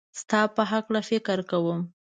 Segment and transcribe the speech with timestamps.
[0.21, 1.79] ستا په هکله فکر کوم